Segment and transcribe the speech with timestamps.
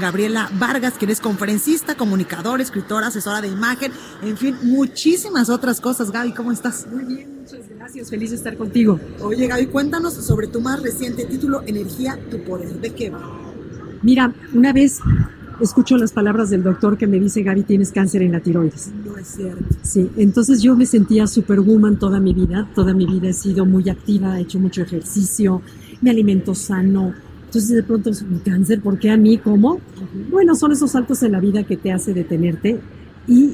[0.00, 6.10] Gabriela Vargas, que eres conferencista, comunicador, escritora, asesora de imagen, en fin, muchísimas otras cosas.
[6.10, 6.86] Gaby, ¿cómo estás?
[6.90, 8.10] Muy bien, muchas gracias.
[8.10, 9.00] Feliz de estar contigo.
[9.20, 12.80] Oye, Gaby, cuéntanos sobre tu más reciente título, Energía, tu poder.
[12.80, 13.20] ¿De qué va?
[14.02, 15.00] Mira, una vez
[15.60, 18.90] escucho las palabras del doctor que me dice, Gaby, tienes cáncer en la tiroides.
[19.04, 19.64] No es cierto.
[19.82, 22.68] Sí, entonces yo me sentía superwoman toda mi vida.
[22.74, 25.62] Toda mi vida he sido muy activa, he hecho mucho ejercicio,
[26.00, 27.14] me alimento sano.
[27.54, 28.10] Entonces de pronto,
[28.44, 29.38] cáncer, ¿por qué a mí?
[29.38, 29.78] ¿Cómo?
[30.28, 32.80] Bueno, son esos saltos en la vida que te hace detenerte.
[33.28, 33.52] Y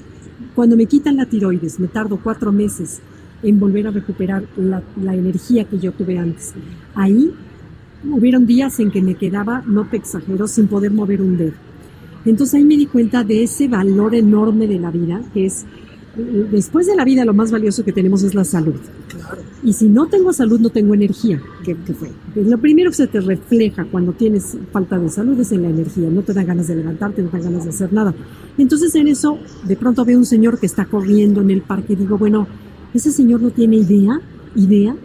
[0.55, 3.01] cuando me quitan la tiroides, me tardo cuatro meses
[3.43, 6.55] en volver a recuperar la, la energía que yo tuve antes.
[6.95, 7.35] Ahí
[8.11, 11.53] hubieron días en que me quedaba, no te exagero, sin poder mover un dedo.
[12.25, 15.67] Entonces ahí me di cuenta de ese valor enorme de la vida, que es,
[16.17, 18.75] después de la vida lo más valioso que tenemos es la salud.
[19.63, 22.11] Y si no tengo salud, no tengo energía, que, que fue.
[22.35, 26.09] Lo primero que se te refleja cuando tienes falta de salud es en la energía,
[26.11, 28.15] no te dan ganas de levantarte, no te dan ganas de hacer nada.
[28.59, 31.97] Entonces en eso, de pronto veo un señor que está corriendo en el parque y
[31.97, 32.47] digo, bueno,
[32.95, 34.21] ese señor no tiene idea,
[34.57, 34.97] idea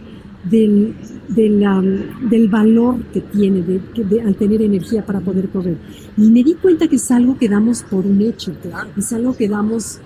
[0.50, 0.96] del,
[1.28, 5.78] del, um, del valor que tiene de, de- al tener energía para poder correr.
[6.18, 8.54] Y me di cuenta que es algo que damos por un hecho,
[8.98, 10.00] es algo que damos,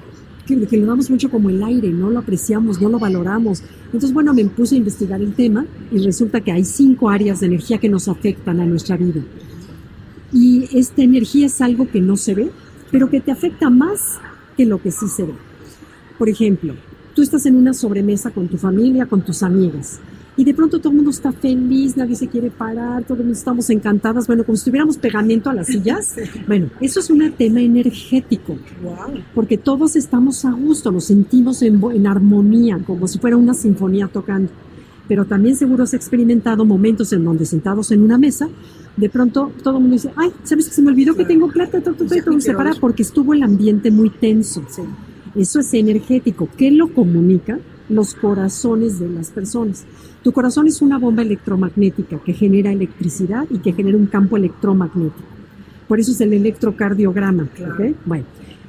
[0.49, 3.61] que, que lo damos mucho como el aire, no lo apreciamos, no lo valoramos.
[3.85, 7.47] Entonces, bueno, me puse a investigar el tema y resulta que hay cinco áreas de
[7.47, 9.21] energía que nos afectan a nuestra vida.
[10.33, 12.51] Y esta energía es algo que no se ve,
[12.91, 14.19] pero que te afecta más
[14.57, 15.33] que lo que sí se ve.
[16.17, 16.73] Por ejemplo,
[17.13, 19.99] tú estás en una sobremesa con tu familia, con tus amigas,
[20.39, 24.25] y de pronto todo el mundo está feliz, nadie se quiere parar, todos estamos encantadas,
[24.25, 26.15] bueno, como si tuviéramos pegamento a las sillas.
[26.47, 29.21] Bueno, eso es un tema energético, Wow.
[29.35, 34.49] porque todos estamos a gusto, nos sentimos en, armonía, como si fuera una sinfonía tocando.
[35.09, 38.47] Pero también seguro has experimentado momentos en donde sentados en una mesa,
[38.95, 41.81] de pronto todo el mundo dice, ay, ¿sabes que se me olvidó que tengo plata?
[41.81, 44.63] Todo, todo, todo, se para porque estuvo el ambiente muy tenso.
[44.69, 44.83] Sí.
[45.35, 46.47] Eso es energético.
[46.55, 47.59] ¿Qué lo comunica?
[47.89, 49.85] Los corazones de las personas.
[50.23, 55.27] Tu corazón es una bomba electromagnética que genera electricidad y que genera un campo electromagnético.
[55.87, 57.47] Por eso es el electrocardiograma.
[57.55, 57.95] Claro.
[58.05, 58.25] Bueno,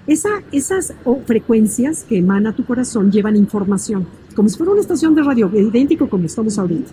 [0.07, 5.15] esa, esas o, frecuencias que emana tu corazón llevan información, como si fuera una estación
[5.15, 6.91] de radio, idéntico como estamos ahorita.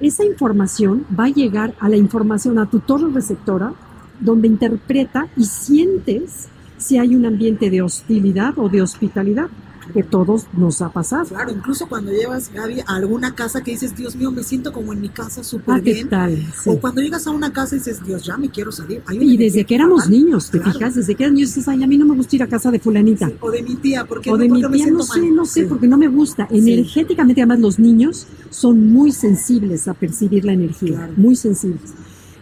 [0.00, 3.72] Esa información va a llegar a la información, a tu torre receptora,
[4.20, 9.48] donde interpreta y sientes si hay un ambiente de hostilidad o de hospitalidad,
[9.92, 11.24] que todos nos ha pasado.
[11.26, 14.92] Claro, incluso cuando llevas, Gaby, a alguna casa que dices, Dios mío, me siento como
[14.92, 16.08] en mi casa súper Ah, ¿qué bien.
[16.08, 16.36] tal?
[16.36, 16.70] Sí.
[16.70, 19.02] O cuando llegas a una casa y dices, Dios, ya me quiero salir.
[19.10, 20.12] Y desde que éramos fatal.
[20.18, 20.72] niños, ¿te Claro.
[20.78, 20.94] fijas?
[20.96, 22.78] Desde que éramos niños dices, ay, a mí no me gusta ir a casa de
[22.78, 23.26] fulanita.
[23.28, 25.34] Sí, O de mi tía, porque o de no, mi tía, no sé, mal.
[25.34, 25.66] no sé, Sí.
[25.68, 26.46] porque no me gusta.
[26.50, 31.12] Energéticamente, además, los niños son muy sensibles a percibir la energía, Claro.
[31.16, 31.92] muy sensibles.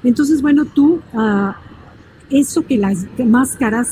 [0.02, 1.56] Entonces, bueno, tú, ah,
[2.30, 3.88] eso que las máscaras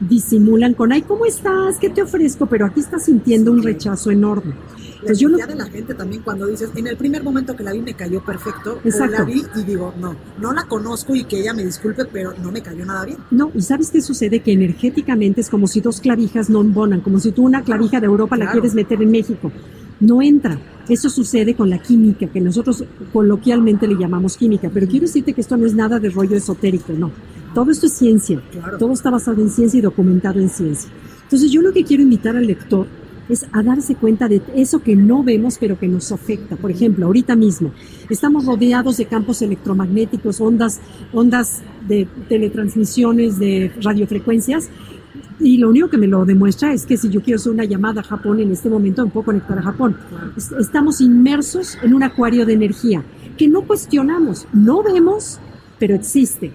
[0.00, 1.78] disimulan con, ay, ¿cómo estás?
[1.78, 2.46] ¿Qué te ofrezco?
[2.46, 4.54] Pero aquí estás sintiendo un rechazo enorme.
[5.02, 7.62] La Pues yo energía de la gente también cuando dices, en el primer momento que
[7.62, 9.18] la vi me cayó perfecto, o Exacto.
[9.18, 12.50] la vi y digo, no, no la conozco y que ella me disculpe, pero no
[12.50, 13.18] me cayó nada bien.
[13.30, 14.40] No, y ¿sabes qué sucede?
[14.40, 18.06] Que energéticamente es como si dos clavijas no embonan, como si tú una clavija de
[18.06, 18.60] Europa la Claro.
[18.60, 19.52] quieres meter en México.
[20.00, 20.58] No entra.
[20.88, 25.40] Eso sucede con la química, que nosotros coloquialmente le llamamos química, pero quiero decirte que
[25.40, 27.10] esto no es nada de rollo esotérico, no.
[27.56, 28.40] Todo esto es ciencia.
[28.52, 28.76] Claro.
[28.78, 30.90] Todo está basado en ciencia y documentado en ciencia.
[31.24, 32.86] Entonces yo lo que quiero invitar al lector
[33.28, 36.54] es a darse cuenta de eso que no vemos pero que nos afecta.
[36.56, 37.72] Por ejemplo, ahorita mismo
[38.10, 40.80] estamos rodeados de campos electromagnéticos, ondas,
[41.12, 44.68] ondas de teletransmisiones de radiofrecuencias
[45.40, 48.00] y lo único que me lo demuestra es que si yo quiero hacer una llamada
[48.02, 49.96] a Japón en este momento, me puedo conectar a Japón.
[50.36, 53.02] Es- Estamos inmersos en un acuario de energía
[53.36, 55.38] que no cuestionamos, no vemos,
[55.78, 56.52] pero existe.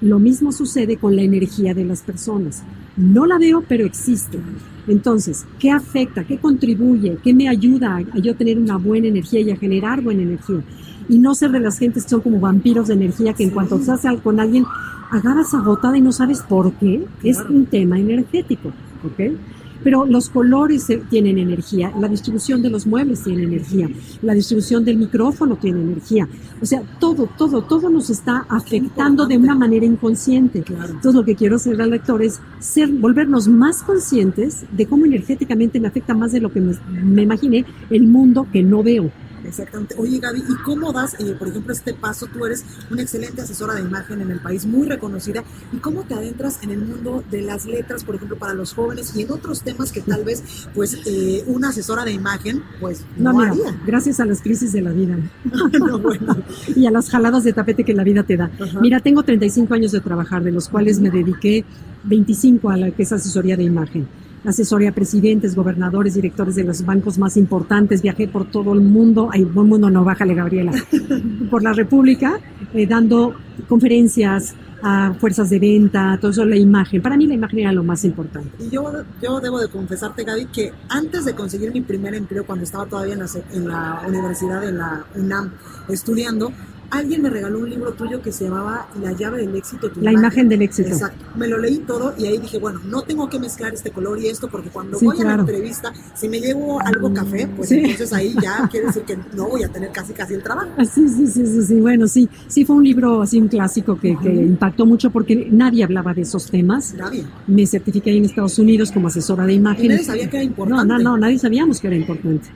[0.00, 2.62] Lo mismo sucede con la energía de las personas.
[2.96, 4.38] No la veo, pero existe.
[4.86, 6.24] Entonces, ¿qué afecta?
[6.24, 7.18] ¿Qué contribuye?
[7.22, 10.62] ¿Qué me ayuda a, a yo tener una buena energía y a generar buena energía?
[11.08, 13.76] Y no ser de las gentes que son como vampiros de energía que en cuanto
[13.76, 14.64] estás con alguien
[15.10, 17.06] agarras agotada y no sabes por qué.
[17.22, 18.68] Es un tema energético,
[19.04, 19.34] ¿ok?
[19.82, 23.88] Pero los colores tienen energía, la distribución de los muebles tiene energía,
[24.22, 26.28] la distribución del micrófono tiene energía.
[26.60, 30.64] O sea, todo, todo, todo nos está afectando de una manera inconsciente.
[30.66, 35.80] Entonces, lo que quiero hacer al lector es ser, volvernos más conscientes de cómo energéticamente
[35.80, 39.10] me afecta más de lo que me, me imaginé el mundo que no veo.
[39.46, 39.94] Exactamente.
[39.98, 42.26] Oye, Gaby, ¿y cómo das, eh, por ejemplo, este paso?
[42.26, 45.44] Tú eres una excelente asesora de imagen en el país, muy reconocida.
[45.72, 49.14] ¿Y cómo te adentras en el mundo de las letras, por ejemplo, para los jóvenes
[49.16, 53.32] y en otros temas que tal vez, pues, eh, una asesora de imagen, pues, no,
[53.32, 53.80] no haría?
[53.86, 55.16] Gracias a las crisis de la vida.
[56.76, 58.50] y a las jaladas de tapete que la vida te da.
[58.80, 61.64] Mira, tengo 35 años de trabajar, de los cuales me dediqué
[62.04, 64.06] 25 a la que es asesoría de imagen
[64.46, 69.28] asesoría a presidentes, gobernadores, directores de los bancos más importantes, viajé por todo el mundo,
[69.32, 70.72] ay, buen mundo no, bájale Gabriela,
[71.50, 72.38] por la República,
[72.72, 73.34] eh, dando
[73.68, 77.02] conferencias a fuerzas de venta, todo eso, la imagen.
[77.02, 78.50] Para mí la imagen era lo más importante.
[78.58, 82.64] Y yo, yo debo de confesarte, Gaby, que antes de conseguir mi primer empleo, cuando
[82.64, 85.52] estaba todavía en la, en la universidad, en la UNAM,
[85.88, 86.52] estudiando,
[86.90, 89.90] alguien me regaló un libro tuyo que se llamaba La llave del éxito.
[90.00, 90.48] la imagen.
[90.48, 90.88] del éxito.
[90.88, 91.24] Exacto.
[91.36, 94.28] Me lo leí todo y ahí dije, bueno, no tengo que mezclar este color y
[94.28, 98.34] esto porque cuando voy a la entrevista, si me llevo algo café, pues entonces ahí
[98.40, 100.70] ya quiere decir que no voy a tener casi casi el trabajo.
[100.84, 101.80] Sí, sí, sí, sí, sí.
[101.80, 105.84] Bueno, sí, sí fue un libro así un clásico que, que impactó mucho porque nadie
[105.84, 106.94] hablaba de esos temas.
[106.94, 107.24] Nadie.
[107.46, 109.88] Me certifiqué ahí en Estados Unidos como asesora de imagen.
[109.88, 110.86] nadie sabía que era importante.
[110.86, 112.48] No, no, no, nadie sabíamos que era importante.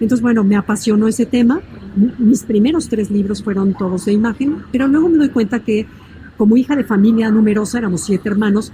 [0.00, 1.60] Entonces, bueno, me apasionó ese tema.
[2.18, 5.86] Mis primeros tres libros fueron todos de imagen, pero luego me doy cuenta que
[6.36, 8.72] como hija de familia numerosa, éramos siete hermanos,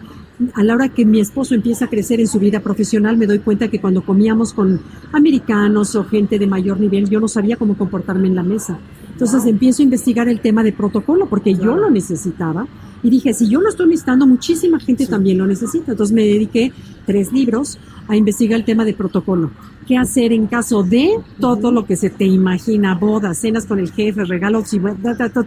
[0.55, 3.41] a la hora que mi esposo empieza a crecer en su vida profesional, me doy
[3.41, 4.81] cuenta que cuando comíamos con
[5.13, 8.79] americanos o gente de mayor nivel, yo no sabía cómo comportarme en la mesa.
[9.13, 12.67] Entonces empiezo a investigar el tema de protocolo porque yo lo necesitaba
[13.03, 15.93] y dije, si yo lo estoy necesitando, muchísima gente también lo necesita.
[15.93, 16.73] Entonces me dediqué
[17.07, 19.51] tres libros a investigar el tema de protocolo.
[19.87, 21.11] Qué hacer en caso de
[21.41, 24.81] todo lo que se te imagina, bodas, cenas con el jefe, regalos, y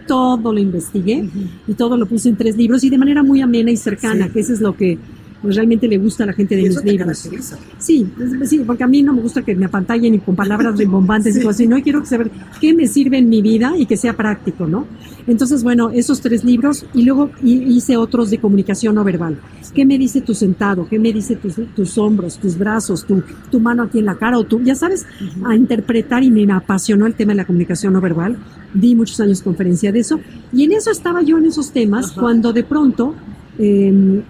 [0.06, 1.28] todo lo investigué
[1.66, 4.40] y todo lo puse en tres libros y de manera muy amena y cercana, que
[4.40, 4.98] eso es lo que
[5.44, 7.28] pues realmente le gusta a la gente de mis libros.
[7.76, 8.06] Sí,
[8.46, 11.40] sí, porque a mí no me gusta que me apantallen ni con palabras rimbombantes y
[11.40, 12.30] cosas así, no quiero saber
[12.62, 14.86] qué me sirve en mi vida y que sea práctico, ¿no?
[15.26, 19.38] Entonces, bueno, esos tres libros y luego hice otros de comunicación no verbal.
[19.74, 20.88] ¿Qué me dice tu sentado?
[20.88, 24.38] ¿Qué me dice tus, tus hombros, tus brazos, tu, tu mano aquí en la cara
[24.38, 25.04] o tú, ya sabes,
[25.44, 28.38] a interpretar y me apasionó el tema de la comunicación no verbal.
[28.72, 30.20] Di muchos años conferencia de eso
[30.54, 33.14] y en eso estaba yo en esos temas cuando de pronto
[33.58, 34.22] eh,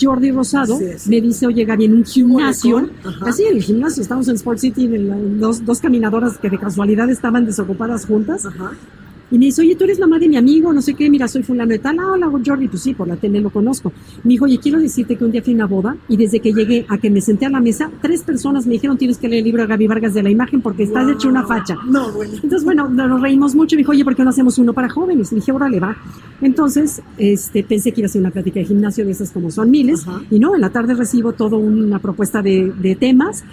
[0.00, 2.90] Jordi Rosado me dice, oye Gaby, en un gimnasio,
[3.22, 7.08] así en el gimnasio, estamos en Sport City, en dos, dos caminadoras que de casualidad
[7.10, 8.46] estaban desocupadas juntas,
[9.30, 11.42] y me dice, oye, tú eres mamá de mi amigo, no sé qué, mira, soy
[11.42, 11.98] fulano de tal.
[11.98, 13.92] Ah, hola, Jordi, pues sí, por la tele lo conozco.
[14.22, 16.52] Me dijo, oye, quiero decirte que un día fui a una boda y desde que
[16.52, 19.40] llegué a que me senté a la mesa, tres personas me dijeron, tienes que leer
[19.40, 21.76] el libro de Gaby Vargas de la imagen porque estás hecho una facha.
[21.86, 22.34] No, bueno.
[22.34, 25.32] Entonces, bueno, nos reímos mucho me dijo, oye, ¿por qué no hacemos uno para jóvenes?
[25.32, 25.96] Y dije, órale, va.
[26.40, 29.70] Entonces, este, pensé que iba a ser una plática de gimnasio de esas como son
[29.70, 30.06] miles.
[30.30, 33.44] Y no, en la tarde recibo toda una propuesta de, de temas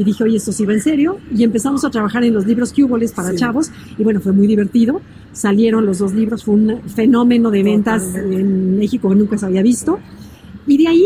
[0.00, 1.18] y dije, oye, esto sí va en serio.
[1.30, 3.70] Y empezamos a trabajar en los libros Cuboles para chavos.
[3.98, 5.02] Y bueno, fue muy divertido.
[5.32, 9.62] Salieron los dos libros, fue un fenómeno de ventas en México que nunca se había
[9.62, 9.98] visto.
[10.66, 11.04] Y de ahí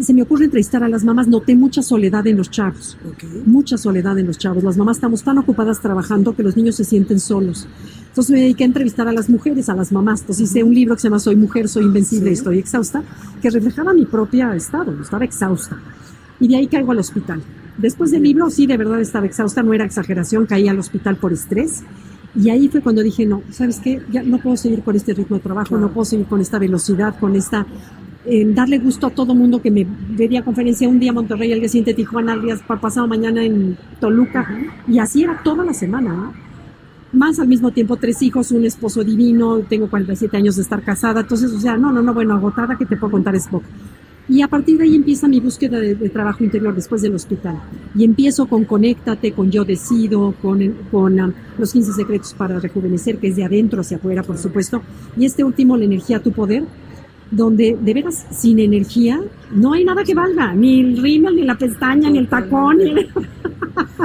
[0.00, 2.96] se me ocurre entrevistar a las mamás, noté mucha soledad en los chavos,
[3.44, 4.64] mucha soledad en los chavos.
[4.64, 7.68] Las mamás estamos tan ocupadas trabajando que los niños se sienten solos.
[8.08, 10.20] Entonces me dediqué a entrevistar a las mujeres, a las mamás.
[10.22, 13.02] Entonces hice un libro que se llama Soy mujer, soy invencible, estoy exhausta,
[13.42, 15.76] que reflejaba mi propio estado, estaba exhausta.
[16.40, 17.42] Y de ahí caigo al hospital.
[17.78, 21.32] Después del libro, sí, de verdad estaba exhausta, no era exageración, caí al hospital por
[21.32, 21.82] estrés.
[22.36, 24.02] Y ahí fue cuando dije, no, ¿sabes qué?
[24.10, 27.18] Ya no puedo seguir con este ritmo de trabajo, no puedo seguir con esta velocidad,
[27.18, 27.66] con esta...
[28.26, 31.60] Eh, darle gusto a todo mundo que me vería conferencia un día en Monterrey, al
[31.60, 34.48] día siguiente Tijuana, al día pasado mañana en Toluca.
[34.88, 36.32] Y así era toda la semana,
[37.12, 41.20] Más al mismo tiempo, tres hijos, un esposo divino, tengo 47 años de estar casada.
[41.20, 43.66] Entonces, o sea, no, no, no, bueno, agotada que te puedo contar es poco.
[44.28, 47.60] Y a partir de ahí empieza mi búsqueda de, trabajo interior después del hospital.
[47.94, 53.18] Y empiezo con Conéctate, con Yo Decido, con, con um, los 15 secretos para rejuvenecer,
[53.18, 54.82] que es de adentro hacia afuera, por supuesto.
[55.16, 56.64] Y este último, La energía a tu poder,
[57.30, 61.58] donde de veras sin energía no hay nada que valga, ni el rímel, ni la
[61.58, 62.78] pestaña, ni el tacón.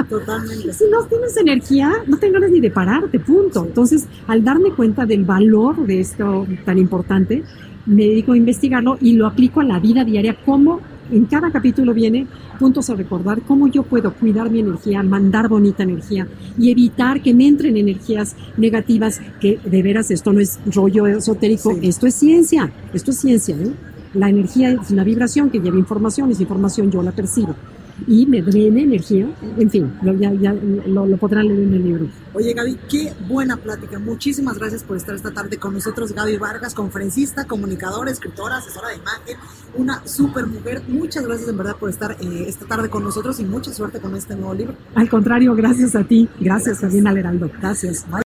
[0.08, 0.72] Totalmente.
[0.72, 3.64] Si no tienes energía, no te ganas ni de pararte, punto.
[3.64, 7.44] Entonces, al darme cuenta del valor de esto tan importante,
[7.86, 11.92] me dedico a investigarlo y lo aplico a la vida diaria, cómo en cada capítulo
[11.92, 12.26] viene
[12.58, 17.34] puntos a recordar cómo yo puedo cuidar mi energía, mandar bonita energía y evitar que
[17.34, 22.70] me entren energías negativas, que de veras esto no es rollo esotérico, esto es ciencia,
[22.92, 23.56] esto es ciencia.
[23.56, 23.72] ¿eh?
[24.14, 27.56] La energía es una vibración que lleva información y esa información yo la percibo
[28.06, 29.28] y me drena energía.
[29.56, 32.08] En fin, lo, ya, ya lo, lo, podrán leer en el libro.
[32.34, 33.98] Oye, Gaby, qué buena plática.
[33.98, 36.12] Muchísimas gracias por estar esta tarde con nosotros.
[36.12, 39.36] Gaby Vargas, conferencista, comunicadora, escritora, asesora de imagen,
[39.74, 40.82] una super mujer.
[40.88, 44.16] Muchas gracias en verdad por estar eh, esta tarde con nosotros y mucha suerte con
[44.16, 44.74] este nuevo libro.
[44.94, 46.28] Al contrario, gracias a ti.
[46.40, 46.80] Gracias, gracias.
[46.80, 47.50] también al Heraldo.
[47.60, 48.06] Gracias.
[48.10, 48.29] Bye.